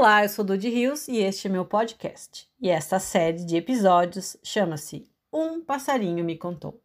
[0.00, 2.48] Olá, eu sou Dudy Rios e este é meu podcast.
[2.58, 6.80] E esta série de episódios chama-se Um Passarinho Me Contou.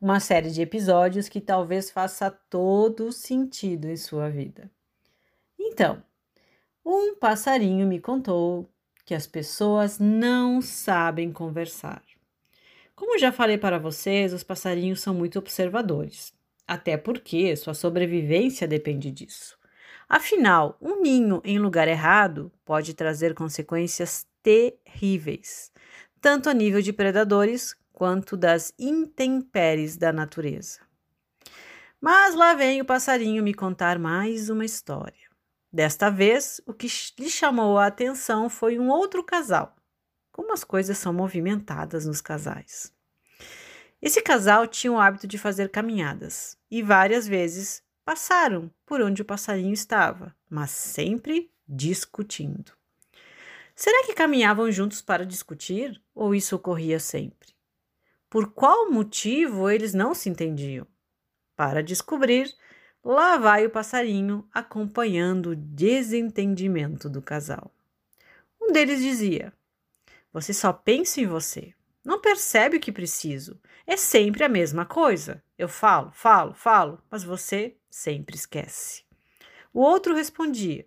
[0.00, 4.70] Uma série de episódios que talvez faça todo sentido em sua vida.
[5.60, 6.02] Então,
[6.82, 8.66] um passarinho me contou
[9.04, 12.02] que as pessoas não sabem conversar.
[12.94, 16.32] Como já falei para vocês, os passarinhos são muito observadores,
[16.66, 19.58] até porque sua sobrevivência depende disso.
[20.08, 25.72] Afinal, um ninho em lugar errado pode trazer consequências terríveis,
[26.20, 30.80] tanto a nível de predadores quanto das intempéries da natureza.
[32.00, 35.26] Mas lá vem o passarinho me contar mais uma história.
[35.72, 36.86] Desta vez, o que
[37.18, 39.74] lhe chamou a atenção foi um outro casal.
[40.30, 42.92] Como as coisas são movimentadas nos casais.
[44.00, 49.24] Esse casal tinha o hábito de fazer caminhadas e várias vezes passaram por onde o
[49.24, 52.70] passarinho estava, mas sempre discutindo.
[53.74, 57.48] Será que caminhavam juntos para discutir ou isso ocorria sempre?
[58.30, 60.86] Por qual motivo eles não se entendiam?
[61.56, 62.54] Para descobrir,
[63.02, 67.72] lá vai o passarinho acompanhando o desentendimento do casal.
[68.62, 69.52] Um deles dizia:
[70.32, 71.74] Você só pensa em você.
[72.04, 73.60] Não percebe o que preciso.
[73.84, 75.42] É sempre a mesma coisa.
[75.58, 79.02] Eu falo, falo, falo, mas você sempre esquece.
[79.72, 80.84] O outro respondia: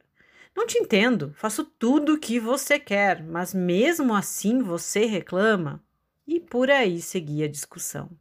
[0.56, 5.84] Não te entendo, faço tudo o que você quer, mas mesmo assim você reclama.
[6.28, 8.12] E por aí seguia a discussão.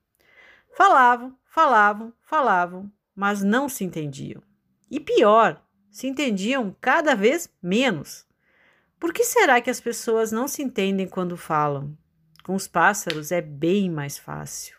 [0.74, 4.42] Falavam, falavam, falavam, mas não se entendiam.
[4.90, 8.26] E pior, se entendiam cada vez menos.
[8.98, 11.96] Por que será que as pessoas não se entendem quando falam?
[12.42, 14.77] Com os pássaros é bem mais fácil.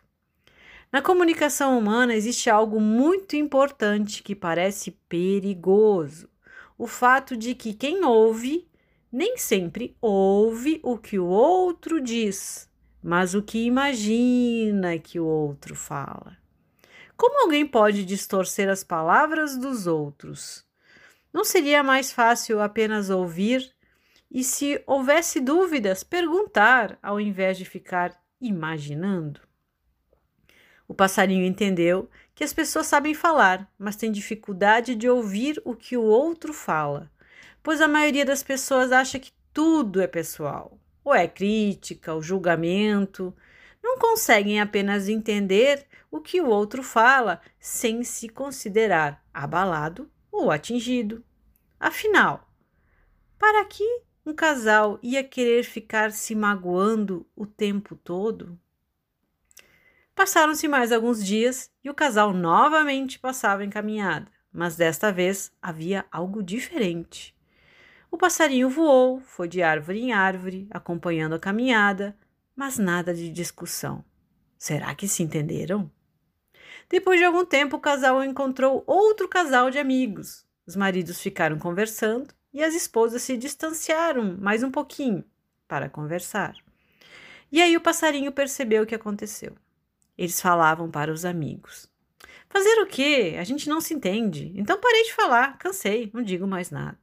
[0.92, 6.28] Na comunicação humana existe algo muito importante que parece perigoso:
[6.78, 8.68] o fato de que quem ouve
[9.12, 12.68] nem sempre ouve o que o outro diz,
[13.04, 16.38] mas o que imagina que o outro fala.
[17.16, 20.66] Como alguém pode distorcer as palavras dos outros?
[21.32, 23.72] Não seria mais fácil apenas ouvir
[24.32, 29.49] e, se houvesse dúvidas, perguntar ao invés de ficar imaginando?
[30.90, 35.96] O passarinho entendeu que as pessoas sabem falar, mas têm dificuldade de ouvir o que
[35.96, 37.12] o outro fala,
[37.62, 43.36] pois a maioria das pessoas acha que tudo é pessoal, ou é crítica, ou julgamento.
[43.84, 51.24] Não conseguem apenas entender o que o outro fala sem se considerar abalado ou atingido.
[51.80, 52.50] Afinal,
[53.38, 53.84] para que
[54.26, 58.60] um casal ia querer ficar se magoando o tempo todo?
[60.20, 66.06] Passaram-se mais alguns dias e o casal novamente passava em caminhada, mas desta vez havia
[66.12, 67.34] algo diferente.
[68.12, 72.18] O passarinho voou, foi de árvore em árvore, acompanhando a caminhada,
[72.54, 74.04] mas nada de discussão.
[74.58, 75.90] Será que se entenderam?
[76.90, 80.46] Depois de algum tempo, o casal encontrou outro casal de amigos.
[80.68, 85.24] Os maridos ficaram conversando e as esposas se distanciaram mais um pouquinho
[85.66, 86.56] para conversar.
[87.50, 89.56] E aí o passarinho percebeu o que aconteceu.
[90.20, 91.90] Eles falavam para os amigos.
[92.50, 93.38] Fazer o quê?
[93.40, 94.52] A gente não se entende.
[94.54, 97.00] Então parei de falar, cansei, não digo mais nada.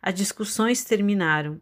[0.00, 1.60] As discussões terminaram.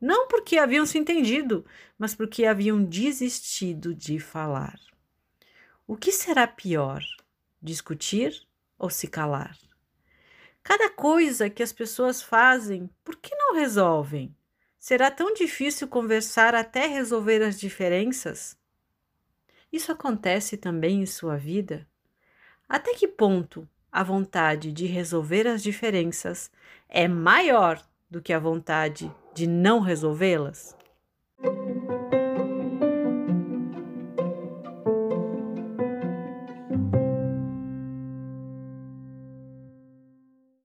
[0.00, 1.64] Não porque haviam se entendido,
[1.96, 4.80] mas porque haviam desistido de falar.
[5.86, 7.00] O que será pior?
[7.62, 8.44] Discutir
[8.76, 9.56] ou se calar?
[10.64, 14.34] Cada coisa que as pessoas fazem, por que não resolvem?
[14.80, 18.57] Será tão difícil conversar até resolver as diferenças?
[19.72, 21.86] Isso acontece também em sua vida?
[22.68, 26.50] Até que ponto a vontade de resolver as diferenças
[26.88, 30.76] é maior do que a vontade de não resolvê-las?